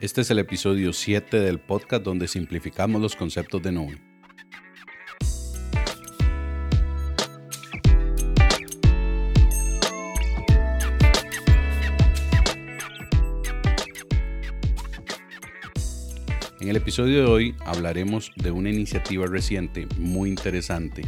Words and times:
Este 0.00 0.22
es 0.22 0.30
el 0.30 0.40
episodio 0.40 0.92
7 0.92 1.38
del 1.38 1.60
podcast 1.60 2.02
donde 2.02 2.26
simplificamos 2.26 3.00
los 3.00 3.14
conceptos 3.14 3.62
de 3.62 3.70
nube. 3.70 4.02
En 16.60 16.68
el 16.68 16.76
episodio 16.76 17.20
de 17.20 17.30
hoy 17.30 17.56
hablaremos 17.64 18.32
de 18.34 18.50
una 18.50 18.70
iniciativa 18.70 19.26
reciente 19.26 19.86
muy 19.96 20.28
interesante 20.28 21.02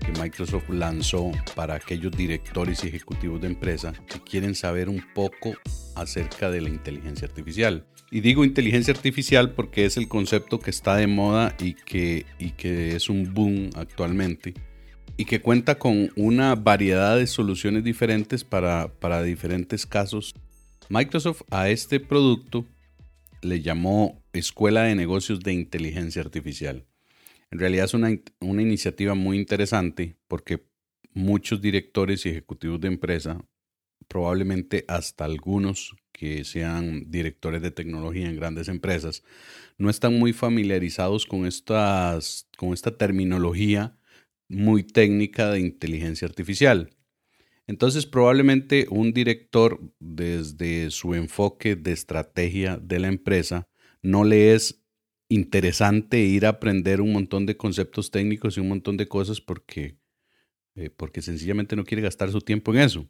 que 0.00 0.12
Microsoft 0.18 0.70
lanzó 0.70 1.30
para 1.54 1.74
aquellos 1.74 2.12
directores 2.12 2.84
y 2.84 2.88
ejecutivos 2.88 3.42
de 3.42 3.48
empresa 3.48 3.92
que 4.08 4.18
quieren 4.20 4.54
saber 4.54 4.88
un 4.88 5.04
poco 5.14 5.52
acerca 5.94 6.50
de 6.50 6.62
la 6.62 6.70
inteligencia 6.70 7.28
artificial. 7.28 7.86
Y 8.10 8.20
digo 8.20 8.44
inteligencia 8.44 8.92
artificial 8.92 9.52
porque 9.52 9.84
es 9.84 9.96
el 9.96 10.08
concepto 10.08 10.58
que 10.58 10.70
está 10.70 10.96
de 10.96 11.06
moda 11.06 11.54
y 11.60 11.74
que, 11.74 12.26
y 12.38 12.50
que 12.50 12.96
es 12.96 13.08
un 13.08 13.32
boom 13.32 13.70
actualmente 13.76 14.54
y 15.20 15.26
que 15.26 15.42
cuenta 15.42 15.78
con 15.78 16.10
una 16.16 16.54
variedad 16.54 17.18
de 17.18 17.26
soluciones 17.26 17.84
diferentes 17.84 18.42
para, 18.42 18.88
para 19.00 19.22
diferentes 19.22 19.84
casos. 19.84 20.34
Microsoft 20.88 21.42
a 21.50 21.68
este 21.68 22.00
producto 22.00 22.66
le 23.42 23.60
llamó 23.60 24.24
Escuela 24.32 24.84
de 24.84 24.94
Negocios 24.94 25.40
de 25.40 25.52
Inteligencia 25.52 26.22
Artificial. 26.22 26.86
En 27.50 27.58
realidad 27.58 27.84
es 27.84 27.92
una, 27.92 28.10
una 28.40 28.62
iniciativa 28.62 29.14
muy 29.14 29.36
interesante 29.36 30.16
porque 30.26 30.64
muchos 31.12 31.60
directores 31.60 32.24
y 32.24 32.30
ejecutivos 32.30 32.80
de 32.80 32.88
empresa, 32.88 33.44
probablemente 34.08 34.86
hasta 34.88 35.26
algunos 35.26 35.94
que 36.20 36.44
sean 36.44 37.10
directores 37.10 37.62
de 37.62 37.70
tecnología 37.70 38.28
en 38.28 38.36
grandes 38.36 38.68
empresas, 38.68 39.24
no 39.78 39.88
están 39.88 40.18
muy 40.18 40.34
familiarizados 40.34 41.24
con, 41.24 41.46
estas, 41.46 42.46
con 42.58 42.74
esta 42.74 42.98
terminología 42.98 43.96
muy 44.46 44.82
técnica 44.82 45.50
de 45.50 45.60
inteligencia 45.60 46.28
artificial. 46.28 46.90
Entonces 47.66 48.04
probablemente 48.04 48.86
un 48.90 49.14
director 49.14 49.80
desde 49.98 50.90
su 50.90 51.14
enfoque 51.14 51.74
de 51.74 51.92
estrategia 51.92 52.76
de 52.76 52.98
la 52.98 53.08
empresa 53.08 53.66
no 54.02 54.22
le 54.24 54.52
es 54.52 54.84
interesante 55.30 56.18
ir 56.18 56.44
a 56.44 56.50
aprender 56.50 57.00
un 57.00 57.14
montón 57.14 57.46
de 57.46 57.56
conceptos 57.56 58.10
técnicos 58.10 58.58
y 58.58 58.60
un 58.60 58.68
montón 58.68 58.98
de 58.98 59.08
cosas 59.08 59.40
porque, 59.40 59.96
eh, 60.74 60.90
porque 60.90 61.22
sencillamente 61.22 61.76
no 61.76 61.84
quiere 61.84 62.02
gastar 62.02 62.30
su 62.30 62.42
tiempo 62.42 62.74
en 62.74 62.80
eso. 62.80 63.08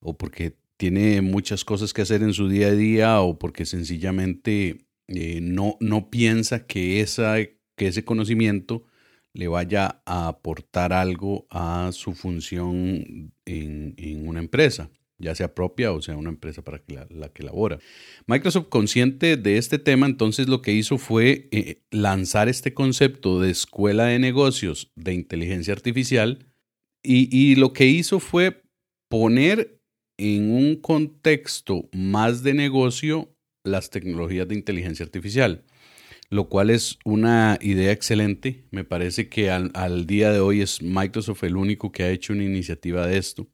O 0.00 0.18
porque 0.18 0.58
tiene 0.76 1.20
muchas 1.22 1.64
cosas 1.64 1.92
que 1.92 2.02
hacer 2.02 2.22
en 2.22 2.32
su 2.32 2.48
día 2.48 2.68
a 2.68 2.72
día 2.72 3.20
o 3.20 3.38
porque 3.38 3.66
sencillamente 3.66 4.86
eh, 5.08 5.40
no, 5.40 5.76
no 5.80 6.10
piensa 6.10 6.66
que, 6.66 7.00
esa, 7.00 7.36
que 7.76 7.86
ese 7.86 8.04
conocimiento 8.04 8.84
le 9.32 9.48
vaya 9.48 10.02
a 10.06 10.28
aportar 10.28 10.92
algo 10.92 11.46
a 11.50 11.90
su 11.92 12.14
función 12.14 13.32
en, 13.44 13.94
en 13.96 14.28
una 14.28 14.40
empresa 14.40 14.90
ya 15.18 15.34
sea 15.34 15.54
propia 15.54 15.92
o 15.92 16.02
sea 16.02 16.16
una 16.16 16.30
empresa 16.30 16.62
para 16.62 16.82
la, 17.08 17.28
que 17.28 17.42
labora. 17.42 17.78
Microsoft, 18.26 18.68
consciente 18.68 19.36
de 19.36 19.58
este 19.58 19.78
tema, 19.78 20.06
entonces 20.06 20.48
lo 20.48 20.62
que 20.62 20.72
hizo 20.72 20.98
fue 20.98 21.48
eh, 21.52 21.82
lanzar 21.90 22.48
este 22.48 22.74
concepto 22.74 23.40
de 23.40 23.50
escuela 23.50 24.06
de 24.06 24.18
negocios 24.18 24.92
de 24.94 25.14
inteligencia 25.14 25.72
artificial 25.72 26.46
y, 27.08 27.54
lo 27.54 27.72
que 27.72 27.86
hizo 27.86 28.18
fue 28.18 28.64
poner 29.08 29.75
en 30.18 30.50
un 30.50 30.76
contexto 30.76 31.88
más 31.92 32.42
de 32.42 32.54
negocio 32.54 33.34
las 33.64 33.90
tecnologías 33.90 34.48
de 34.48 34.54
inteligencia 34.54 35.04
artificial, 35.04 35.64
lo 36.30 36.48
cual 36.48 36.70
es 36.70 36.98
una 37.04 37.58
idea 37.60 37.92
excelente. 37.92 38.64
Me 38.70 38.84
parece 38.84 39.28
que 39.28 39.50
al, 39.50 39.70
al 39.74 40.06
día 40.06 40.30
de 40.32 40.40
hoy 40.40 40.60
es 40.60 40.82
Microsoft 40.82 41.44
el 41.44 41.56
único 41.56 41.92
que 41.92 42.04
ha 42.04 42.10
hecho 42.10 42.32
una 42.32 42.44
iniciativa 42.44 43.06
de 43.06 43.18
esto. 43.18 43.48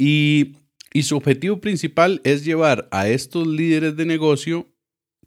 Y, 0.00 0.56
su 1.02 1.14
objetivo 1.14 1.60
principal 1.60 2.22
es 2.24 2.42
llevar 2.42 2.88
a 2.90 3.06
estos 3.06 3.46
líderes 3.46 3.96
de 3.96 4.06
negocio 4.06 4.66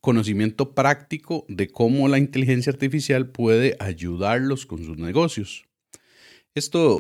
conocimiento 0.02 0.74
práctico 0.74 1.46
de 1.48 1.70
cómo 1.70 2.08
la 2.08 2.18
inteligencia 2.18 2.74
artificial 2.74 3.30
puede 3.30 3.78
ayudarlos 3.80 4.66
con 4.66 4.84
sus 4.84 4.98
negocios. 4.98 5.66
Esto 6.56 7.00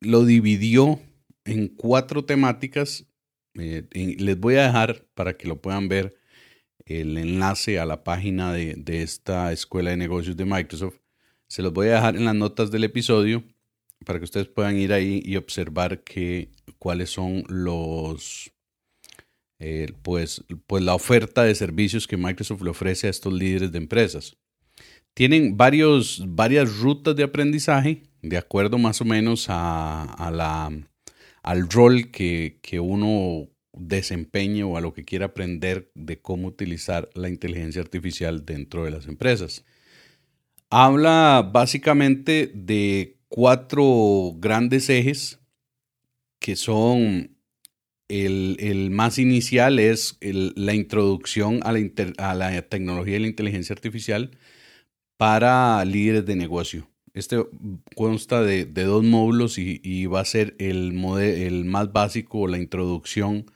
lo 0.00 0.26
dividió 0.26 1.00
en 1.44 1.68
cuatro 1.68 2.24
temáticas. 2.24 3.06
Eh, 3.54 3.84
les 4.18 4.38
voy 4.38 4.56
a 4.56 4.66
dejar 4.66 5.06
para 5.14 5.36
que 5.36 5.48
lo 5.48 5.60
puedan 5.60 5.88
ver 5.88 6.16
el 6.86 7.16
enlace 7.16 7.78
a 7.78 7.86
la 7.86 8.04
página 8.04 8.52
de, 8.52 8.74
de, 8.76 9.02
esta 9.02 9.52
escuela 9.52 9.90
de 9.90 9.96
negocios 9.96 10.36
de 10.36 10.44
Microsoft. 10.44 10.98
Se 11.46 11.62
los 11.62 11.72
voy 11.72 11.88
a 11.88 11.94
dejar 11.94 12.16
en 12.16 12.24
las 12.24 12.34
notas 12.34 12.70
del 12.70 12.84
episodio 12.84 13.44
para 14.04 14.18
que 14.18 14.24
ustedes 14.24 14.48
puedan 14.48 14.76
ir 14.76 14.92
ahí 14.92 15.22
y 15.24 15.36
observar 15.36 16.02
que, 16.02 16.50
cuáles 16.78 17.10
son 17.10 17.44
los, 17.48 18.52
eh, 19.58 19.92
pues, 20.02 20.44
pues 20.66 20.84
la 20.84 20.94
oferta 20.94 21.42
de 21.42 21.54
servicios 21.54 22.06
que 22.06 22.16
Microsoft 22.16 22.62
le 22.62 22.70
ofrece 22.70 23.06
a 23.06 23.10
estos 23.10 23.32
líderes 23.32 23.72
de 23.72 23.78
empresas. 23.78 24.36
Tienen 25.14 25.56
varios, 25.56 26.22
varias 26.26 26.78
rutas 26.78 27.16
de 27.16 27.22
aprendizaje 27.22 28.02
de 28.20 28.36
acuerdo 28.36 28.78
más 28.78 29.00
o 29.00 29.04
menos 29.04 29.46
a, 29.48 30.30
la, 30.32 30.70
al 31.44 31.68
rol 31.70 32.10
que, 32.10 32.58
que 32.62 32.80
uno 32.80 33.48
desempeñe 33.72 34.64
o 34.64 34.76
a 34.76 34.80
lo 34.80 34.92
que 34.92 35.04
quiera 35.04 35.26
aprender 35.26 35.90
de 35.94 36.20
cómo 36.20 36.48
utilizar 36.48 37.08
la 37.14 37.28
inteligencia 37.28 37.80
artificial 37.82 38.44
dentro 38.44 38.84
de 38.84 38.90
las 38.90 39.06
empresas. 39.06 39.64
Habla 40.70 41.48
básicamente 41.52 42.50
de 42.54 43.18
cuatro 43.28 44.32
grandes 44.36 44.90
ejes 44.90 45.38
que 46.40 46.56
son 46.56 47.34
el, 48.08 48.90
más 48.90 49.18
inicial 49.18 49.78
es 49.78 50.18
la 50.20 50.74
introducción 50.74 51.60
a 51.62 51.72
la, 51.72 52.62
tecnología 52.62 53.16
y 53.16 53.20
la 53.20 53.26
inteligencia 53.26 53.72
artificial 53.72 54.30
para 55.16 55.84
líderes 55.84 56.26
de 56.26 56.36
negocio. 56.36 56.90
Este 57.14 57.36
consta 57.94 58.42
de, 58.42 58.66
dos 58.66 59.04
módulos 59.04 59.56
y, 59.56 60.06
va 60.06 60.20
a 60.20 60.24
ser 60.24 60.56
el, 60.58 60.92
más 60.92 61.92
básico, 61.92 62.48
la 62.48 62.58
introducción 62.58 63.46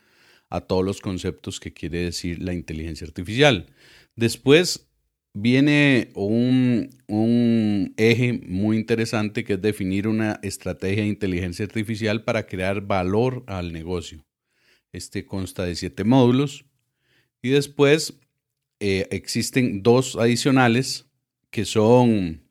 a 0.49 0.61
todos 0.61 0.85
los 0.85 1.01
conceptos 1.01 1.59
que 1.59 1.73
quiere 1.73 1.99
decir 1.99 2.41
la 2.41 2.53
inteligencia 2.53 3.05
artificial. 3.05 3.67
Después 4.15 4.87
viene 5.33 6.09
un, 6.15 7.93
eje 7.97 8.33
muy 8.47 8.77
interesante 8.77 9.43
que 9.43 9.53
es 9.53 9.61
definir 9.61 10.07
una 10.07 10.39
estrategia 10.41 11.03
de 11.03 11.09
inteligencia 11.09 11.65
artificial 11.65 12.23
para 12.23 12.47
crear 12.47 12.79
valor 12.87 13.43
al 13.47 13.73
negocio. 13.73 14.25
Este 14.93 15.25
consta 15.25 15.65
de 15.65 15.75
siete 15.75 16.05
módulos 16.05 16.65
y 17.41 17.49
después 17.49 18.17
eh, 18.79 19.07
existen 19.11 19.83
dos 19.83 20.15
adicionales 20.15 21.07
que 21.51 21.65
son 21.65 22.48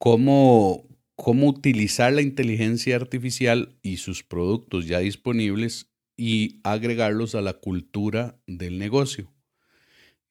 cómo, 0.00 0.88
cómo 1.14 1.46
utilizar 1.46 2.10
la 2.14 2.22
inteligencia 2.22 2.96
artificial 2.96 3.78
y 3.82 3.98
sus 3.98 4.24
productos 4.24 4.86
ya 4.86 4.98
disponibles 5.00 5.90
y 6.16 6.58
agregarlos 6.64 7.34
a 7.34 7.42
la 7.42 7.52
cultura 7.52 8.40
del 8.46 8.78
negocio. 8.78 9.30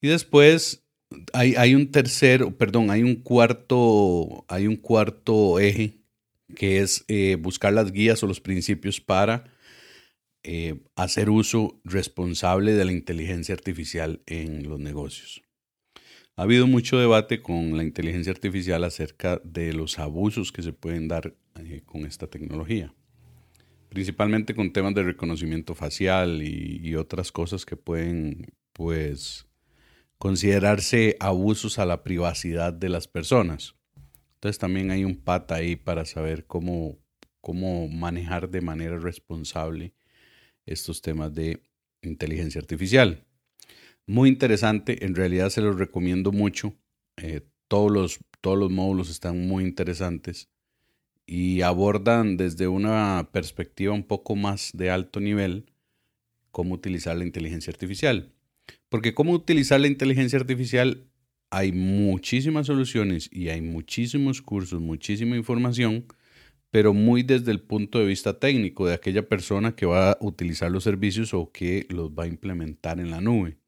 Y 0.02 0.08
después 0.08 0.84
hay, 1.32 1.74
un 1.76 1.92
tercer, 1.92 2.52
perdón, 2.56 2.90
hay 2.90 3.04
un 3.04 3.14
cuarto, 3.14 4.44
hay 4.48 4.66
un 4.66 4.76
cuarto 4.76 5.60
eje 5.60 6.00
que 6.56 6.80
es 6.80 7.04
eh, 7.06 7.36
buscar 7.36 7.72
las 7.72 7.92
guías 7.92 8.22
o 8.24 8.26
los 8.26 8.40
principios 8.40 9.00
para 9.00 9.44
eh, 10.42 10.80
hacer 10.96 11.30
uso 11.30 11.80
responsable 11.84 12.72
de 12.72 12.84
la 12.84 12.92
inteligencia 12.92 13.54
artificial 13.54 14.20
en 14.26 14.68
los 14.68 14.80
negocios. 14.80 15.42
Ha 16.40 16.44
habido 16.44 16.66
mucho 16.66 16.98
debate 16.98 17.42
con 17.42 17.76
la 17.76 17.82
inteligencia 17.82 18.32
artificial 18.32 18.82
acerca 18.84 19.42
de 19.44 19.74
los 19.74 19.98
abusos 19.98 20.52
que 20.52 20.62
se 20.62 20.72
pueden 20.72 21.06
dar 21.06 21.34
eh, 21.56 21.82
con 21.84 22.06
esta 22.06 22.28
tecnología, 22.28 22.94
principalmente 23.90 24.54
con 24.54 24.72
temas 24.72 24.94
de 24.94 25.02
reconocimiento 25.02 25.74
facial 25.74 26.42
y, 26.42 26.94
otras 26.94 27.30
cosas 27.30 27.66
que 27.66 27.76
pueden, 27.76 28.54
pues, 28.72 29.48
considerarse 30.16 31.14
abusos 31.20 31.78
a 31.78 31.84
la 31.84 32.02
privacidad 32.02 32.72
de 32.72 32.88
las 32.88 33.06
personas. 33.06 33.74
Entonces 34.36 34.58
también 34.58 34.90
hay 34.90 35.04
un 35.04 35.16
pata 35.16 35.56
ahí 35.56 35.76
para 35.76 36.06
saber 36.06 36.46
cómo, 36.46 36.96
cómo 37.42 37.86
manejar 37.86 38.48
de 38.48 38.62
manera 38.62 38.98
responsable 38.98 39.92
estos 40.64 41.02
temas 41.02 41.34
de 41.34 41.60
inteligencia 42.00 42.62
artificial. 42.62 43.26
Muy 44.10 44.28
interesante, 44.28 45.04
en 45.04 45.14
realidad 45.14 45.50
se 45.50 45.60
los 45.60 45.78
recomiendo 45.78 46.32
mucho. 46.32 46.74
Eh, 47.16 47.42
todos, 47.68 47.92
los, 47.92 48.18
todos 48.40 48.58
los 48.58 48.68
módulos 48.68 49.08
están 49.08 49.46
muy 49.46 49.62
interesantes 49.62 50.48
y 51.26 51.60
abordan 51.60 52.36
desde 52.36 52.66
una 52.66 53.28
perspectiva 53.32 53.94
un 53.94 54.02
poco 54.02 54.34
más 54.34 54.72
de 54.74 54.90
alto 54.90 55.20
nivel 55.20 55.70
cómo 56.50 56.74
utilizar 56.74 57.16
la 57.16 57.24
inteligencia 57.24 57.70
artificial. 57.70 58.32
Porque 58.88 59.14
cómo 59.14 59.30
utilizar 59.30 59.80
la 59.80 59.86
inteligencia 59.86 60.40
artificial, 60.40 61.06
hay 61.48 61.70
muchísimas 61.70 62.66
soluciones 62.66 63.30
y 63.32 63.50
hay 63.50 63.60
muchísimos 63.60 64.42
cursos, 64.42 64.80
muchísima 64.80 65.36
información, 65.36 66.06
pero 66.72 66.94
muy 66.94 67.22
desde 67.22 67.52
el 67.52 67.60
punto 67.60 68.00
de 68.00 68.06
vista 68.06 68.40
técnico 68.40 68.88
de 68.88 68.94
aquella 68.94 69.28
persona 69.28 69.76
que 69.76 69.86
va 69.86 70.10
a 70.10 70.18
utilizar 70.20 70.68
los 70.72 70.82
servicios 70.82 71.32
o 71.32 71.52
que 71.52 71.86
los 71.90 72.10
va 72.10 72.24
a 72.24 72.26
implementar 72.26 72.98
en 72.98 73.12
la 73.12 73.20
nube. 73.20 73.59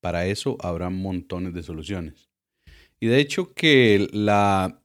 Para 0.00 0.26
eso 0.26 0.56
habrá 0.60 0.90
montones 0.90 1.54
de 1.54 1.62
soluciones. 1.62 2.30
Y 2.98 3.06
de 3.06 3.18
hecho 3.18 3.54
que 3.54 4.08
la, 4.12 4.82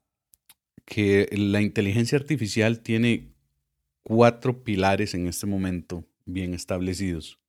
que 0.85 1.29
la 1.31 1.61
inteligencia 1.61 2.17
artificial 2.17 2.81
tiene 2.81 3.33
cuatro 4.03 4.63
pilares 4.63 5.13
en 5.13 5.27
este 5.27 5.45
momento 5.45 6.05
bien 6.25 6.53
establecidos. 6.53 7.39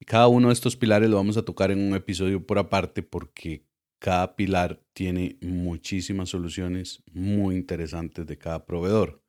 Y 0.00 0.04
cada 0.04 0.28
uno 0.28 0.48
de 0.48 0.54
estos 0.54 0.76
pilares 0.76 1.08
lo 1.08 1.16
vamos 1.16 1.36
a 1.36 1.44
tocar 1.44 1.70
en 1.70 1.80
un 1.80 1.94
episodio 1.94 2.44
por 2.44 2.58
aparte 2.58 3.02
porque 3.02 3.64
cada 3.98 4.36
pilar 4.36 4.82
tiene 4.92 5.38
muchísimas 5.40 6.28
soluciones 6.28 7.02
muy 7.12 7.56
interesantes 7.56 8.26
de 8.26 8.36
cada 8.36 8.66
proveedor. 8.66 9.22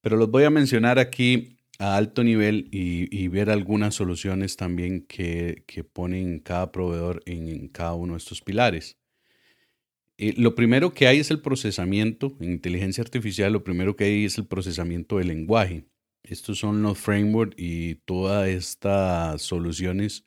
Pero 0.00 0.16
los 0.16 0.30
voy 0.30 0.44
a 0.44 0.50
mencionar 0.50 0.98
aquí 0.98 1.58
a 1.78 1.96
alto 1.96 2.22
nivel 2.22 2.68
y, 2.70 3.28
ver 3.28 3.50
algunas 3.50 3.94
soluciones 3.94 4.56
también 4.56 5.02
que, 5.06 5.64
ponen 5.92 6.40
cada 6.40 6.72
proveedor 6.72 7.22
en, 7.26 7.68
cada 7.68 7.94
uno 7.94 8.14
de 8.14 8.18
estos 8.18 8.40
pilares. 8.42 8.98
Eh, 10.16 10.34
lo 10.36 10.54
primero 10.54 10.94
que 10.94 11.08
hay 11.08 11.18
es 11.18 11.30
el 11.30 11.40
procesamiento. 11.40 12.36
En 12.40 12.52
inteligencia 12.52 13.02
artificial 13.02 13.52
lo 13.52 13.64
primero 13.64 13.96
que 13.96 14.04
hay 14.04 14.24
es 14.24 14.38
el 14.38 14.46
procesamiento 14.46 15.18
del 15.18 15.28
lenguaje. 15.28 15.86
Estos 16.22 16.58
son 16.58 16.82
los 16.82 16.98
frameworks 16.98 17.56
y 17.58 17.96
todas 17.96 18.48
estas 18.48 19.42
soluciones 19.42 20.26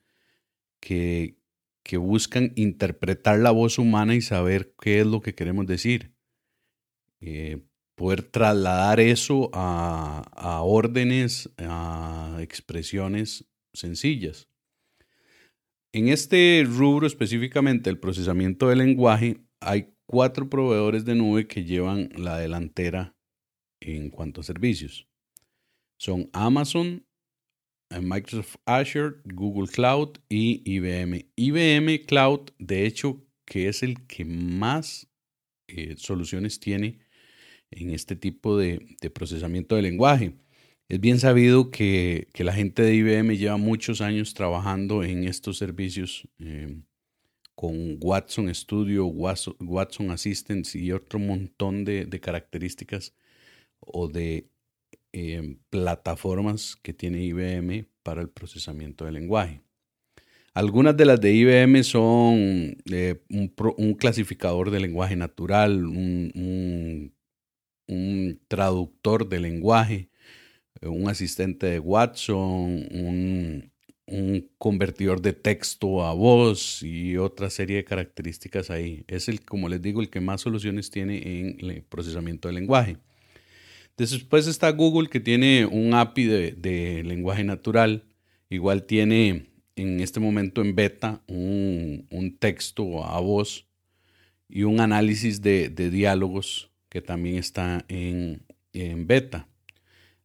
que, 0.79 1.38
que 1.83 1.97
buscan 1.97 2.53
interpretar 2.55 3.39
la 3.39 3.51
voz 3.51 3.79
humana 3.79 4.15
y 4.15 4.21
saber 4.21 4.73
qué 4.79 4.99
es 4.99 5.07
lo 5.07 5.21
que 5.21 5.33
queremos 5.35 5.65
decir. 5.67 6.13
Eh, 7.21 7.61
poder 7.97 8.21
trasladar 8.21 8.99
eso 8.99 9.49
a, 9.53 10.61
órdenes, 10.63 11.49
a 11.57 12.38
expresiones 12.39 13.49
sencillas. 13.73 14.47
En 15.91 16.07
este 16.09 16.63
rubro 16.67 17.07
específicamente, 17.07 17.89
el 17.89 17.99
procesamiento 17.99 18.69
del 18.69 18.79
lenguaje, 18.79 19.41
hay 19.59 19.95
cuatro 20.05 20.47
proveedores 20.47 21.05
de 21.05 21.15
nube 21.15 21.47
que 21.47 21.63
llevan 21.63 22.09
la 22.15 22.38
delantera 22.38 23.17
en 23.81 24.11
cuanto 24.11 24.41
a 24.41 24.44
servicios. 24.44 25.07
Son 25.99 26.29
Amazon, 26.33 27.03
Microsoft 27.89 28.57
Azure, 28.65 29.15
Google 29.25 29.67
Cloud 29.67 30.19
y 30.29 30.61
IBM. 30.71 31.31
IBM 31.35 32.05
Cloud, 32.05 32.51
de 32.59 32.85
hecho, 32.85 33.25
que 33.44 33.69
es 33.69 33.81
el 33.81 34.05
que 34.05 34.23
más 34.23 35.09
eh, 35.67 35.95
soluciones 35.97 36.59
tiene 36.59 37.06
en 37.72 37.92
este 37.92 38.16
tipo 38.16 38.58
de, 38.58 38.98
procesamiento 39.14 39.75
de 39.75 39.81
lenguaje. 39.81 40.34
Es 40.90 41.00
bien 41.00 41.19
sabido 41.19 41.72
que, 41.72 42.28
la 42.38 42.54
gente 42.54 42.81
de 42.81 42.96
IBM 42.96 43.38
lleva 43.38 43.58
muchos 43.58 44.02
años 44.02 44.34
trabajando 44.34 45.04
en 45.04 45.25
estos 45.25 45.58
servicios 45.58 46.28
eh, 46.40 46.81
con 47.56 47.98
Watson 48.02 48.54
Studio, 48.54 49.06
Watson, 49.08 50.12
Assistant 50.12 50.68
y 50.75 50.92
otro 50.92 51.19
montón 51.19 51.86
de, 51.86 52.08
características 52.22 53.14
o 53.80 54.08
de 54.08 54.50
Em, 55.19 55.58
plataformas 55.72 56.75
que 56.75 56.94
tiene 56.94 57.24
IBM 57.24 57.88
para 58.04 58.22
el 58.22 58.30
procesamiento 58.30 59.06
del 59.06 59.16
lenguaje. 59.16 59.62
Algunas 60.54 60.96
de 60.96 61.06
las 61.06 61.19
de 61.19 61.34
IBM 61.34 61.84
son 61.84 62.78
eh, 62.92 63.24
un, 63.30 63.96
clasificador 63.96 64.69
de 64.69 64.80
lenguaje 64.80 65.16
natural, 65.16 65.86
un, 65.86 67.14
traductor 68.48 69.28
de 69.30 69.39
lenguaje, 69.39 70.10
eh, 70.81 70.88
un 70.88 71.10
asistente 71.10 71.68
de 71.68 71.80
Watson, 71.80 72.88
un, 72.92 73.72
convertidor 74.57 75.22
de 75.22 75.34
texto 75.34 76.06
a 76.06 76.13
voz 76.13 76.81
y 76.81 77.18
otra 77.18 77.50
serie 77.50 77.78
de 77.78 77.84
características 77.84 78.69
ahí. 78.72 79.04
Es 79.07 79.28
el, 79.28 79.44
como 79.44 79.68
les 79.68 79.81
digo, 79.81 80.00
el 80.01 80.10
que 80.10 80.22
más 80.22 80.42
soluciones 80.42 80.89
tiene 80.89 81.39
en 81.39 81.57
el 81.60 81.84
procesamiento 81.84 82.48
del 82.48 82.56
lenguaje. 82.56 82.98
Después 83.98 84.45
está 84.45 84.69
Google 84.69 85.10
que 85.10 85.19
tiene 85.19 85.66
un 85.66 85.95
API 85.95 86.25
de, 86.25 87.04
lenguaje 87.04 87.44
natural. 87.44 88.06
Igual 88.50 88.83
tiene 88.83 89.48
en 89.75 90.00
este 90.00 90.19
momento 90.19 90.62
en 90.62 90.75
beta 90.75 91.24
un, 91.28 92.38
texto 92.40 93.04
a 93.04 93.19
voz 93.19 93.68
y 94.48 94.63
un 94.63 94.80
análisis 94.80 95.42
de, 95.42 95.69
diálogos 95.69 96.72
que 96.97 97.01
también 97.03 97.35
está 97.35 97.85
en, 97.89 98.44
beta. 99.05 99.47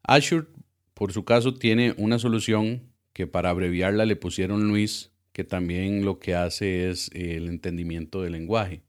Azure, 0.03 0.47
por 0.95 1.13
su 1.13 1.23
caso, 1.23 1.53
tiene 1.53 1.93
una 1.99 2.19
solución 2.19 2.81
que 3.13 3.27
para 3.27 3.51
abreviarla 3.51 4.07
le 4.07 4.17
pusieron 4.17 4.69
Luis, 4.69 5.11
que 5.35 5.45
también 5.45 6.03
lo 6.03 6.19
que 6.19 6.35
hace 6.35 6.89
es 6.89 7.11
el 7.13 7.49
entendimiento 7.49 8.23
del 8.23 8.33
lenguaje. 8.33 8.81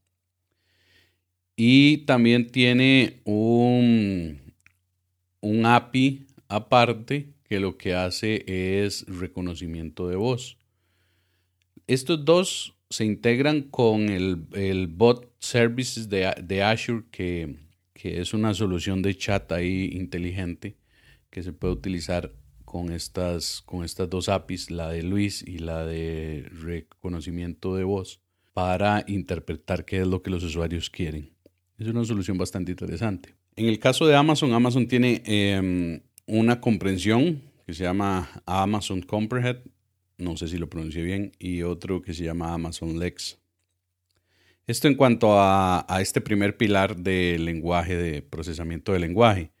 Y 1.56 1.98
también 2.06 2.50
tiene 2.50 3.20
un, 3.24 4.40
un 5.42 5.66
API 5.66 6.24
aparte 6.48 7.34
que 7.46 7.60
lo 7.60 7.76
que 7.76 7.92
hace 7.92 8.44
es 8.46 9.04
reconocimiento 9.08 10.08
de 10.08 10.16
voz. 10.16 10.56
Estos 11.86 12.24
dos 12.24 12.74
se 12.88 13.04
integran 13.04 13.62
con 13.62 14.08
el, 14.08 14.86
bot 14.86 15.30
services 15.38 16.08
de, 16.08 16.62
Azure, 16.62 17.02
que, 17.10 17.63
es 18.02 18.34
una 18.34 18.54
solución 18.54 19.02
de 19.02 19.16
chat 19.16 19.50
ahí 19.52 19.90
inteligente 19.92 20.76
que 21.30 21.42
se 21.42 21.52
puede 21.52 21.74
utilizar 21.74 22.32
con 22.64 22.92
estas, 22.92 23.62
con 23.62 23.84
estas 23.84 24.10
dos 24.10 24.28
APIs, 24.28 24.70
la 24.70 24.88
de 24.90 25.02
Luis 25.02 25.42
y 25.46 25.58
la 25.58 25.86
de 25.86 26.48
reconocimiento 26.60 27.76
de 27.76 27.84
voz, 27.84 28.20
para 28.52 29.04
interpretar 29.06 29.84
qué 29.84 30.00
es 30.00 30.06
lo 30.06 30.22
que 30.22 30.30
los 30.30 30.42
usuarios 30.42 30.90
quieren. 30.90 31.32
Es 31.78 31.88
una 31.88 32.04
solución 32.04 32.38
bastante 32.38 32.72
interesante. 32.72 33.34
En 33.56 33.66
el 33.66 33.78
caso 33.78 34.06
de 34.06 34.16
Amazon, 34.16 34.52
Amazon 34.52 34.88
tiene 34.88 35.22
em, 35.24 36.00
una 36.26 36.60
comprensión 36.60 37.42
que 37.66 37.74
se 37.74 37.84
llama 37.84 38.28
Amazon 38.46 39.02
Comprehend, 39.02 39.60
no 40.18 40.36
sé 40.36 40.48
si 40.48 40.58
lo 40.58 40.68
pronuncié 40.68 41.02
bien, 41.02 41.32
y 41.38 41.62
otro 41.62 42.02
que 42.02 42.14
se 42.14 42.24
llama 42.24 42.52
Amazon 42.52 42.98
Lex. 42.98 43.38
Esto 44.66 44.88
en 44.88 44.94
cuanto 44.94 45.38
a, 45.38 45.84
este 46.00 46.22
primer 46.22 46.56
pilar 46.56 46.96
del 46.96 47.44
lenguaje, 47.44 47.96
de 47.96 48.22
procesamiento 48.22 48.92
de 48.92 48.98
lenguaje. 48.98 49.52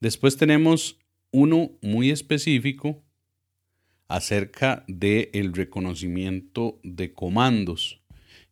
Después 0.00 0.36
tenemos 0.36 1.00
uno 1.32 1.72
muy 1.82 2.10
específico 2.10 3.02
acerca 4.06 4.84
del 4.86 5.54
reconocimiento 5.54 6.78
de 6.84 7.12
comandos. 7.12 8.00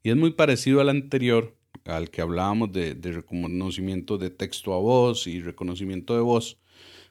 Y 0.03 0.11
es 0.11 0.17
muy 0.17 0.33
parecido 0.33 0.81
al 0.81 0.89
anterior, 0.89 1.57
al 1.85 2.11
que 2.11 2.21
hablábamos 2.21 2.73
de, 2.73 2.95
reconocimiento 2.95 4.19
de 4.19 4.31
texto 4.31 4.75
a 4.75 4.79
voz 4.79 5.29
y 5.29 5.41
reconocimiento 5.41 6.17
de 6.17 6.23
voz, 6.23 6.59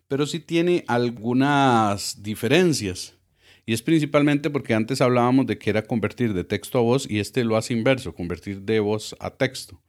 pero 0.10 0.26
sí 0.26 0.42
tiene 0.42 0.84
algunas 0.88 2.22
diferencias. 2.24 3.18
Y 3.66 3.74
es 3.74 3.82
principalmente 3.82 4.50
porque 4.50 4.74
antes 4.74 5.02
hablábamos 5.02 5.46
de 5.46 5.58
que 5.58 5.70
era 5.70 5.84
convertir 5.84 6.34
de 6.34 6.44
texto 6.44 6.80
a 6.80 6.82
voz 6.82 7.10
y 7.10 7.20
este 7.20 7.44
lo 7.44 7.58
hace 7.58 7.74
inverso, 7.74 8.14
convertir 8.14 8.62
de 8.62 8.80
voz 8.80 9.16
a 9.20 9.32
texto. 9.32 9.82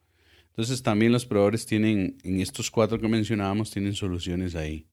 Entonces 0.48 0.82
también 0.82 1.12
los 1.12 1.24
proveedores 1.24 1.64
tienen, 1.64 2.18
en 2.22 2.40
estos 2.40 2.70
cuatro 2.70 3.00
que 3.00 3.08
mencionábamos, 3.08 3.70
tienen 3.70 3.94
soluciones 3.94 4.54
ahí 4.54 4.86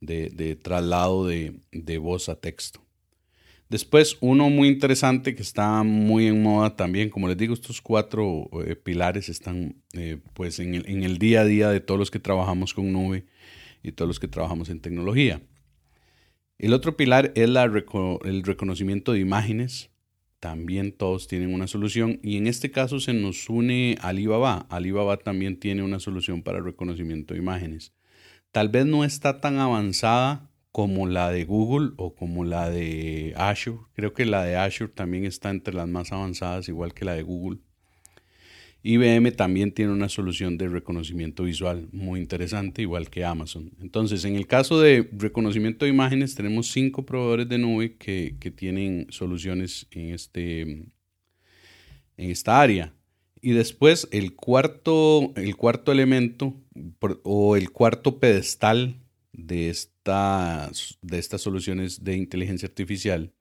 de, 0.00 0.58
traslado 0.62 1.26
de 1.26 1.98
voz 1.98 2.28
a 2.28 2.40
texto. 2.40 2.84
Después, 3.74 4.18
uno 4.20 4.50
muy 4.50 4.68
interesante 4.68 5.34
que 5.34 5.42
está 5.42 5.82
muy 5.82 6.26
en 6.26 6.42
moda 6.42 6.76
también, 6.76 7.08
como 7.08 7.28
les 7.28 7.36
digo, 7.36 7.54
estos 7.54 7.80
cuatro 7.80 8.48
eh, 8.66 8.76
pilares 8.76 9.28
están 9.28 9.82
eh, 9.94 10.18
pues 10.34 10.58
en 10.60 10.74
el, 10.74 11.18
día 11.18 11.40
a 11.40 11.44
día 11.44 11.70
de 11.70 11.80
todos 11.80 11.98
los 11.98 12.10
que 12.10 12.18
trabajamos 12.18 12.74
con 12.74 12.92
nube 12.92 13.24
y 13.82 13.92
todos 13.92 14.06
los 14.06 14.20
que 14.20 14.28
trabajamos 14.28 14.68
en 14.68 14.80
tecnología. 14.80 15.40
El 16.64 16.72
otro 16.72 16.96
pilar 16.96 17.30
es 17.34 17.44
el 17.44 18.42
reconocimiento 18.42 19.12
de 19.12 19.20
imágenes. 19.20 19.90
También 20.40 20.92
todos 20.92 21.28
tienen 21.28 21.52
una 21.52 21.66
solución 21.66 22.20
y 22.22 22.38
en 22.38 22.46
este 22.46 22.70
caso 22.70 23.00
se 23.00 23.12
nos 23.12 23.50
une 23.50 23.98
Alibaba. 24.00 24.64
Alibaba 24.70 25.18
también 25.18 25.60
tiene 25.60 25.82
una 25.82 26.00
solución 26.00 26.42
para 26.42 26.60
reconocimiento 26.60 27.34
de 27.34 27.40
imágenes. 27.40 27.92
Tal 28.50 28.70
vez 28.70 28.86
no 28.86 29.04
está 29.04 29.42
tan 29.42 29.58
avanzada 29.58 30.50
como 30.72 31.06
la 31.06 31.30
de 31.30 31.44
Google 31.44 31.90
o 31.98 32.14
como 32.14 32.46
la 32.46 32.70
de 32.70 33.34
Azure. 33.36 33.80
Creo 33.92 34.14
que 34.14 34.24
la 34.24 34.42
de 34.42 34.56
Azure 34.56 34.90
también 34.90 35.26
está 35.26 35.50
entre 35.50 35.74
las 35.74 35.86
más 35.86 36.12
avanzadas, 36.12 36.70
igual 36.70 36.94
que 36.94 37.04
la 37.04 37.12
de 37.12 37.24
Google. 37.24 37.58
IBM 38.86 39.32
también 39.32 39.72
tiene 39.72 39.92
una 39.92 40.10
solución 40.10 40.58
de 40.58 40.68
reconocimiento 40.68 41.44
visual 41.44 41.88
muy 41.90 42.20
interesante, 42.20 42.82
igual 42.82 43.08
que 43.08 43.24
Amazon. 43.24 43.72
Entonces, 43.80 44.26
en 44.26 44.36
el 44.36 44.46
caso 44.46 44.78
de 44.78 45.08
reconocimiento 45.12 45.86
de 45.86 45.90
imágenes, 45.90 46.34
tenemos 46.34 46.70
cinco 46.70 47.06
proveedores 47.06 47.48
de 47.48 47.56
nube 47.56 47.96
que, 47.96 48.36
tienen 48.54 49.06
soluciones 49.08 49.86
en, 49.90 50.12
este, 50.12 50.60
en 50.60 50.90
esta 52.16 52.60
área. 52.60 52.92
Y 53.40 53.52
después 53.52 54.06
el 54.12 54.34
cuarto, 54.34 55.32
el 55.34 55.56
cuarto 55.56 55.90
elemento 55.90 56.54
o 57.22 57.56
el 57.56 57.70
cuarto 57.70 58.20
pedestal 58.20 59.00
de 59.32 59.74
de 60.04 61.18
estas 61.18 61.40
soluciones 61.40 62.04
de 62.04 62.18
inteligencia 62.18 62.68
artificial 62.68 63.32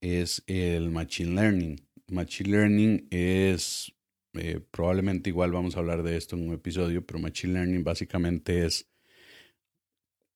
es 0.00 0.42
el 0.46 0.90
Machine 0.90 1.34
Learning. 1.34 1.80
Machine 2.08 2.50
Learning 2.50 3.06
es 3.10 3.92
eh, 4.34 4.60
probablemente 4.70 5.30
igual 5.30 5.52
vamos 5.52 5.76
a 5.76 5.80
hablar 5.80 6.02
de 6.02 6.16
esto 6.16 6.36
en 6.36 6.48
un 6.48 6.54
episodio, 6.54 7.04
pero 7.06 7.18
Machine 7.18 7.54
Learning 7.54 7.84
básicamente 7.84 8.64
es 8.64 8.88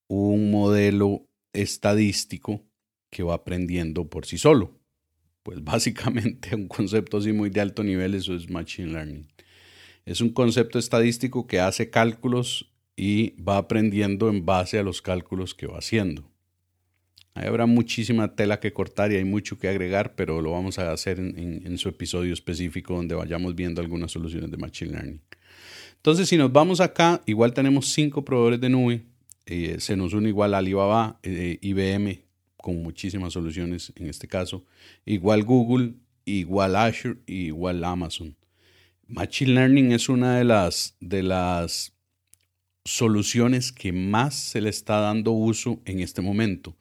un 0.08 0.50
modelo 0.50 1.28
estadístico 1.52 2.64
que 3.10 3.22
va 3.22 3.34
aprendiendo 3.34 4.08
por 4.08 4.26
sí 4.26 4.38
solo. 4.38 4.78
Pues 5.42 5.62
básicamente 5.64 6.54
un 6.54 6.68
concepto 6.68 7.18
así 7.18 7.32
muy 7.32 7.50
de 7.50 7.60
alto 7.60 7.82
nivel, 7.82 8.14
eso 8.14 8.34
es 8.34 8.50
Machine 8.50 8.92
Learning. 8.92 9.28
Es 10.04 10.20
un 10.20 10.30
concepto 10.30 10.78
estadístico 10.78 11.46
que 11.46 11.60
hace 11.60 11.90
cálculos 11.90 12.72
y 12.96 13.40
va 13.42 13.58
aprendiendo 13.58 14.28
en 14.28 14.46
base 14.46 14.78
a 14.78 14.82
los 14.82 15.02
cálculos 15.02 15.54
que 15.54 15.66
va 15.66 15.78
haciendo. 15.78 16.30
Ahí 17.36 17.48
habrá 17.48 17.66
muchísima 17.66 18.34
tela 18.34 18.60
que 18.60 18.72
cortar 18.72 19.12
y 19.12 19.16
hay 19.16 19.24
mucho 19.24 19.58
que 19.58 19.68
agregar, 19.68 20.14
pero 20.14 20.40
lo 20.40 20.52
vamos 20.52 20.78
a 20.78 20.90
hacer 20.90 21.18
en, 21.18 21.76
su 21.76 21.90
episodio 21.90 22.32
específico 22.32 22.94
donde 22.94 23.14
vayamos 23.14 23.54
viendo 23.54 23.82
algunas 23.82 24.10
soluciones 24.10 24.50
de 24.50 24.56
Machine 24.56 24.92
Learning. 24.92 25.20
Entonces, 25.96 26.30
si 26.30 26.38
nos 26.38 26.50
vamos 26.50 26.80
acá, 26.80 27.20
igual 27.26 27.52
tenemos 27.52 27.88
cinco 27.88 28.24
proveedores 28.24 28.58
de 28.62 28.70
nube. 28.70 29.02
Eh, 29.44 29.76
se 29.80 29.98
nos 29.98 30.14
une 30.14 30.30
igual 30.30 30.54
Alibaba, 30.54 31.20
eh, 31.22 31.58
IBM, 31.60 32.22
con 32.56 32.82
muchísimas 32.82 33.34
soluciones 33.34 33.92
en 33.96 34.06
este 34.06 34.26
caso. 34.26 34.64
Igual 35.04 35.42
Google, 35.42 35.92
igual 36.24 36.74
Azure, 36.74 37.18
igual 37.26 37.84
Amazon. 37.84 38.34
Machine 39.08 39.52
Learning 39.52 39.92
es 39.92 40.08
una 40.08 40.38
de 40.38 40.44
las, 40.44 40.96
de 41.00 41.22
las 41.22 41.92
soluciones 42.86 43.72
que 43.72 43.92
más 43.92 44.34
se 44.36 44.62
le 44.62 44.70
está 44.70 45.00
dando 45.00 45.32
uso 45.32 45.82
en 45.84 46.00
este 46.00 46.22
momento 46.22 46.74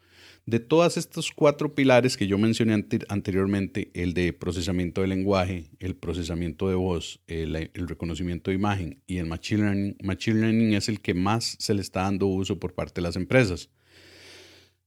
de 0.45 0.59
todos 0.59 0.97
estos 0.97 1.31
cuatro 1.31 1.73
pilares 1.73 2.17
que 2.17 2.27
yo 2.27 2.37
mencioné 2.37 2.85
anteriormente, 3.09 3.89
el 3.93 4.13
de 4.13 4.31
procesamiento 4.31 5.01
de 5.01 5.07
lenguaje, 5.07 5.71
el 5.79 5.95
procesamiento 5.95 6.69
de 6.69 6.75
voz, 6.75 7.19
el, 7.25 7.71
reconocimiento 7.73 8.51
de 8.51 8.55
imagen 8.55 9.01
y 9.07 9.17
el 9.17 9.25
machine 9.25 9.63
learning, 9.63 9.97
machine 10.03 10.41
learning 10.41 10.73
es 10.73 10.87
el 10.87 11.01
que 11.01 11.15
más 11.15 11.55
se 11.59 11.73
le 11.73 11.81
está 11.81 12.01
dando 12.03 12.27
uso 12.27 12.59
por 12.59 12.73
parte 12.73 13.01
de 13.01 13.07
las 13.07 13.15
empresas. 13.15 13.69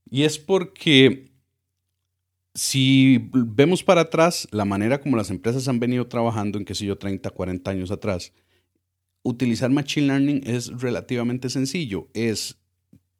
Y 0.08 0.22
es 0.22 0.38
porque 0.38 1.32
si 2.54 3.28
vemos 3.32 3.82
para 3.82 4.02
atrás 4.02 4.46
la 4.52 4.64
manera 4.64 5.00
como 5.00 5.16
las 5.16 5.30
empresas 5.30 5.66
han 5.66 5.80
venido 5.80 6.06
trabajando 6.06 6.58
en, 6.58 6.64
qué 6.64 6.74
sé 6.74 6.86
yo, 6.86 6.96
30, 6.96 7.30
40 7.30 7.70
años 7.70 7.90
atrás, 7.90 8.32
utilizar 9.22 9.70
Machine 9.70 10.06
Learning 10.06 10.42
es 10.46 10.68
relativamente 10.80 11.50
sencillo. 11.50 12.08
Es 12.14 12.58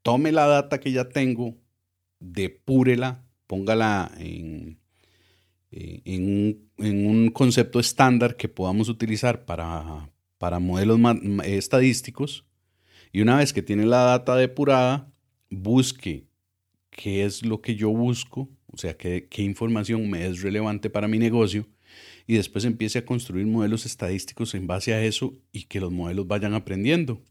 tome 0.03 0.33
la 0.33 0.47
data 0.47 0.79
que 0.79 0.93
ya 0.93 1.09
tengo, 1.09 1.57
depúrela, 2.21 3.25
póngala 3.47 4.11
en, 4.19 4.79
eh, 5.71 6.03
en, 6.05 7.07
un, 7.07 7.31
concepto 7.31 7.81
estándar 7.81 8.37
que 8.37 8.49
podamos 8.49 8.89
utilizar 8.89 9.45
para, 9.45 10.11
para 10.39 10.59
modelos 10.59 10.99
estadísticos. 11.45 12.45
Y 13.13 13.21
una 13.21 13.39
vez 13.39 13.53
que 13.53 13.63
tiene 13.63 13.87
la 13.87 14.03
data 14.03 14.37
depurada, 14.37 15.13
busque 15.51 16.27
qué 16.91 17.25
es 17.25 17.45
lo 17.45 17.61
que 17.61 17.75
yo 17.75 17.91
busco, 17.91 18.49
o 18.73 18.77
sea, 18.77 18.97
qué, 18.97 19.29
qué 19.31 19.43
información 19.43 20.09
me 20.11 20.27
es 20.27 20.43
relevante 20.43 20.91
para 20.91 21.09
mi 21.09 21.19
negocio 21.19 21.67
y 22.27 22.35
después 22.35 22.65
empiece 22.65 22.99
a 22.99 23.07
construir 23.07 23.47
modelos 23.47 23.87
estadísticos 23.87 24.55
en 24.55 24.67
base 24.67 24.93
a 24.93 25.03
eso 25.03 25.35
y 25.51 25.65
que 25.65 25.81
los 25.81 25.91
modelos 25.91 26.27
vayan 26.27 26.55
aprendiendo. 26.55 27.23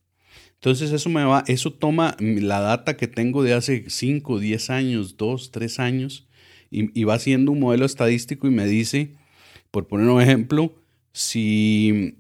Entonces 0.55 0.91
eso 0.91 1.09
me 1.09 1.23
va, 1.23 1.43
eso 1.47 1.71
toma 1.71 2.15
la 2.19 2.59
data 2.59 2.97
que 2.97 3.07
tengo 3.07 3.43
de 3.43 3.53
hace 3.53 3.85
5, 3.89 4.39
10 4.39 4.69
años, 4.69 5.17
2, 5.17 5.51
3 5.51 5.79
años 5.79 6.27
y, 6.71 7.03
va 7.03 7.13
haciendo 7.13 7.51
un 7.51 7.59
modelo 7.59 7.85
estadístico 7.85 8.47
y 8.47 8.51
me 8.51 8.65
dice, 8.65 9.15
por 9.71 9.87
poner 9.87 10.09
un 10.09 10.21
ejemplo, 10.21 10.73
si, 11.13 12.17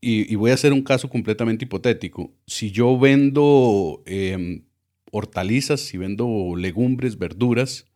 y, 0.00 0.34
voy 0.36 0.50
a 0.50 0.54
hacer 0.54 0.72
un 0.72 0.82
caso 0.82 1.08
completamente 1.08 1.64
hipotético, 1.64 2.32
si 2.46 2.70
yo 2.70 2.98
vendo 2.98 4.02
em, 4.06 4.62
hortalizas, 5.10 5.80
si 5.80 5.98
vendo 5.98 6.54
legumbres, 6.56 7.18
verduras, 7.18 7.86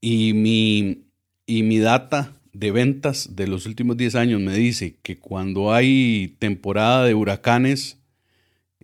y 0.00 0.34
mi, 0.34 1.06
y 1.46 1.62
mi 1.62 1.78
data 1.78 2.40
de 2.52 2.70
ventas 2.70 3.34
de 3.36 3.48
los 3.48 3.66
últimos 3.66 3.96
10 3.96 4.14
años 4.14 4.40
me 4.40 4.54
dice 4.54 4.98
que 5.02 5.18
cuando 5.18 5.72
hay 5.72 6.36
temporada 6.38 7.04
de 7.04 7.14
huracanes, 7.14 7.98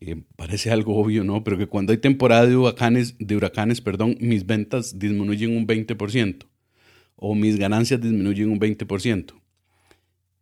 eh, 0.05 0.23
parece 0.37 0.71
algo 0.71 0.97
obvio, 0.97 1.25
¿no? 1.25 1.45
Pero 1.45 1.59
que 1.59 1.67
cuando 1.67 1.93
hay 1.93 1.99
temporada 1.99 2.47
de 2.47 2.57
huracanes, 2.57 3.15
de 3.19 3.37
huracanes 3.37 3.81
perdón, 3.81 4.17
mis 4.21 4.47
ventas 4.47 4.99
disminuyen 4.99 5.57
un 5.57 5.67
20% 5.67 6.47
o 7.17 7.35
mis 7.35 7.57
ganancias 7.57 8.01
disminuyen 8.01 8.51
un 8.51 8.59
20%. 8.59 9.35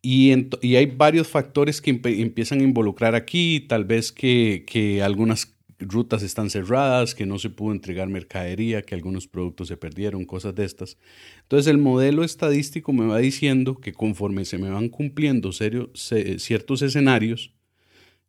Y, 0.02 0.32
y 0.62 0.76
hay 0.76 0.86
varios 0.86 1.28
factores 1.28 1.82
que 1.82 1.90
empiezan 1.90 2.60
a 2.60 2.62
involucrar 2.62 3.14
aquí, 3.14 3.60
tal 3.68 3.84
vez 3.84 4.12
que, 4.12 4.64
que 4.66 5.02
algunas 5.02 5.54
rutas 5.78 6.22
están 6.22 6.48
cerradas, 6.48 7.14
que 7.14 7.26
no 7.26 7.38
se 7.38 7.50
pudo 7.50 7.72
entregar 7.72 8.08
mercadería, 8.08 8.82
que 8.82 8.94
algunos 8.94 9.26
productos 9.26 9.68
se 9.68 9.76
perdieron, 9.76 10.24
cosas 10.24 10.54
de 10.54 10.64
estas. 10.64 10.96
Entonces 11.42 11.66
el 11.66 11.78
modelo 11.78 12.24
estadístico 12.24 12.92
me 12.92 13.06
va 13.06 13.18
diciendo 13.18 13.76
que 13.76 13.92
conforme 13.92 14.46
se 14.46 14.56
me 14.58 14.70
van 14.70 14.88
cumpliendo 14.88 15.52
serio, 15.52 15.90
ciertos 15.94 16.82
escenarios, 16.82 17.52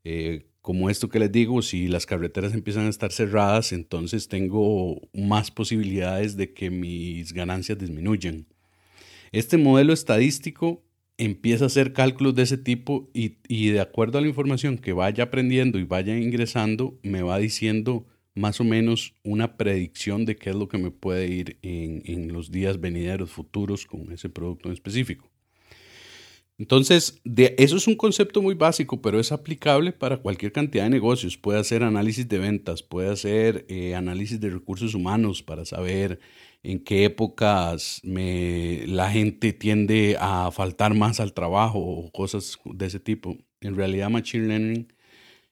eh, 0.04 0.46
como 0.62 0.90
esto 0.90 1.10
que 1.10 1.20
les 1.20 1.32
digo, 1.32 1.62
si 1.62 1.88
las 1.88 2.06
carreteras 2.06 2.54
empiezan 2.54 2.86
a 2.86 2.90
estar 2.90 3.12
cerradas, 3.12 3.72
entonces 3.72 4.28
tengo 4.28 5.02
más 5.14 5.50
posibilidades 5.50 6.38
de 6.38 6.54
que 6.54 6.70
mis 6.70 7.34
ganancias 7.34 7.80
disminuyan. 7.80 8.46
Este 9.32 9.58
modelo 9.58 9.92
estadístico 9.94 10.84
empieza 11.18 11.66
a 11.66 11.68
hacer 11.68 11.94
cálculos 11.94 12.36
de 12.36 12.44
ese 12.44 12.58
tipo 12.58 13.10
y, 13.14 13.70
de 13.70 13.80
acuerdo 13.80 14.18
a 14.18 14.22
la 14.22 14.28
información 14.28 14.78
que 14.78 14.94
vaya 14.94 15.26
aprendiendo 15.26 15.80
y 15.80 15.84
vaya 15.84 16.18
ingresando, 16.18 17.00
me 17.02 17.24
va 17.24 17.40
diciendo 17.40 18.06
más 18.36 18.62
o 18.62 18.64
menos 18.64 19.16
una 19.24 19.58
predicción 19.58 20.26
de 20.26 20.36
qué 20.36 20.52
es 20.52 20.56
lo 20.56 20.68
que 20.68 20.78
me 20.78 20.92
puede 20.92 21.28
ir 21.28 21.58
en, 21.64 22.02
en 22.06 22.32
los 22.34 22.52
días 22.52 22.80
venideros 22.80 23.32
futuros 23.32 23.86
con 23.86 24.12
ese 24.12 24.30
producto 24.30 24.70
en 24.70 24.74
específico. 24.74 25.31
Entonces, 26.62 27.20
de, 27.24 27.56
eso 27.58 27.76
es 27.76 27.88
un 27.88 27.96
concepto 27.96 28.40
muy 28.40 28.54
básico, 28.54 29.02
pero 29.02 29.20
es 29.20 29.32
aplicable 29.32 29.94
para 29.94 30.18
cualquier 30.18 30.52
cantidad 30.52 30.84
de 30.84 30.92
negocios. 30.92 31.36
Puede 31.36 31.58
hacer 31.58 31.82
análisis 31.82 32.30
de 32.30 32.38
ventas, 32.38 32.84
puede 32.84 33.10
hacer 33.10 33.66
eh, 33.68 33.96
análisis 33.96 34.40
de 34.40 34.52
recursos 34.52 34.94
humanos 34.94 35.42
para 35.42 35.66
saber 35.66 36.20
en 36.62 36.78
qué 36.84 37.06
épocas 37.06 38.00
me, 38.04 38.86
la 38.86 39.10
gente 39.10 39.54
tiende 39.54 40.18
a 40.20 40.52
faltar 40.52 40.94
más 40.94 41.20
al 41.20 41.34
trabajo 41.34 41.80
o 41.80 42.12
cosas 42.12 42.60
de 42.64 42.86
ese 42.86 43.00
tipo. 43.00 43.36
En 43.60 43.76
realidad, 43.76 44.12
Machine 44.12 44.48
Learning 44.48 44.94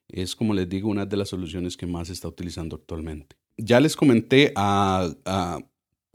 es, 0.09 0.35
como 0.35 0.53
les 0.53 0.69
digo, 0.69 0.89
una 0.89 1.07
de 1.07 1.17
las 1.17 1.29
soluciones 1.29 1.75
que 1.75 1.87
más 1.87 2.09
se 2.09 2.13
está 2.13 2.27
utilizando 2.27 2.75
actualmente. 2.75 3.35
Ya 3.57 3.79
les 3.79 3.95
comenté 3.95 4.53
a, 4.55 5.11
a 5.25 5.59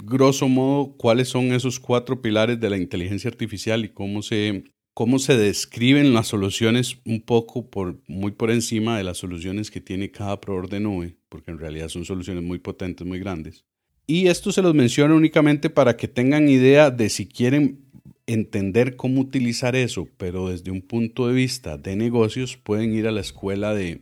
grosso 0.05 0.49
modo 0.49 0.97
cuáles 0.97 1.31
son 1.31 1.47
esos 1.47 1.81
cuatro 1.81 2.23
pilares 2.23 2.61
de 2.61 2.71
la 2.71 2.77
inteligencia 2.77 3.29
artificial 3.29 3.85
y 3.85 3.89
cómo 3.89 4.23
se 4.23 4.63
cómo 4.95 5.19
se 5.19 5.37
describen 5.37 6.15
las 6.15 6.29
soluciones 6.29 6.99
un 7.05 7.21
poco 7.21 7.69
por, 7.69 8.01
muy 8.07 8.31
por 8.31 8.53
encima 8.53 8.97
de 8.97 9.05
las 9.05 9.19
soluciones 9.19 9.71
que 9.71 9.81
tiene 9.81 10.11
cada 10.11 10.41
proveedor 10.41 10.71
de 10.71 10.81
nube, 10.81 11.17
porque 11.29 11.51
en 11.51 11.59
realidad 11.59 11.89
son 11.89 12.05
soluciones 12.05 12.45
muy 12.45 12.59
potentes, 12.61 13.07
muy 13.07 13.19
grandes. 13.19 13.65
Y 14.07 14.29
esto 14.29 14.53
se 14.53 14.63
los 14.63 14.75
menciono 14.75 15.17
únicamente 15.17 15.69
para 15.69 15.97
que 15.97 16.09
tengan 16.09 16.49
idea 16.49 16.91
de 16.91 17.09
si 17.09 17.27
quieren 17.27 17.81
entender 18.27 18.97
cómo 18.97 19.21
utilizar 19.21 19.75
eso, 19.77 20.09
pero 20.17 20.49
desde 20.49 20.71
un 20.71 20.81
punto 20.81 21.27
de 21.27 21.35
vista 21.35 21.77
de 21.77 21.97
negocios, 21.97 22.57
pueden 22.57 22.95
ir 22.95 23.07
a 23.07 23.13
la 23.13 23.21
escuela 23.21 23.75
de, 23.75 24.01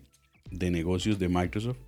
de 0.51 0.71
negocios 0.71 1.19
de 1.19 1.29
Microsoft, 1.29 1.79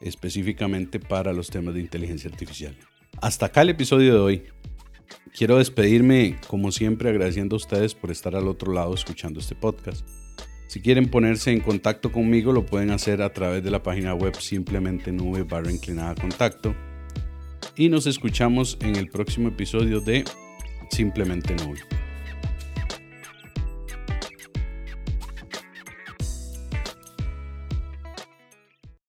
específicamente 0.00 0.98
para 0.98 1.32
los 1.32 1.50
temas 1.50 1.74
de 1.74 1.80
inteligencia 1.80 2.30
artificial. 2.30 2.76
Hasta 3.20 3.46
acá 3.46 3.62
el 3.62 3.70
episodio 3.70 4.14
de 4.14 4.18
hoy. 4.18 4.42
Quiero 5.36 5.58
despedirme, 5.58 6.36
como 6.46 6.72
siempre, 6.72 7.08
agradeciendo 7.08 7.56
a 7.56 7.58
ustedes 7.58 7.94
por 7.94 8.10
estar 8.10 8.36
al 8.36 8.48
otro 8.48 8.72
lado 8.72 8.94
escuchando 8.94 9.40
este 9.40 9.54
podcast. 9.54 10.06
Si 10.66 10.80
quieren 10.80 11.10
ponerse 11.10 11.52
en 11.52 11.60
contacto 11.60 12.12
conmigo, 12.12 12.52
lo 12.52 12.64
pueden 12.64 12.90
hacer 12.90 13.22
a 13.22 13.32
través 13.32 13.62
de 13.62 13.70
la 13.70 13.82
página 13.82 14.14
web 14.14 14.34
simplemente 14.36 15.12
nube 15.12 15.42
barra 15.42 15.70
inclinada 15.70 16.14
contacto. 16.14 16.74
Y 17.76 17.88
nos 17.88 18.06
escuchamos 18.06 18.78
en 18.80 18.96
el 18.96 19.08
próximo 19.08 19.48
episodio 19.48 20.00
de 20.00 20.24
Simplemente 20.90 21.54
Nube. 21.54 22.01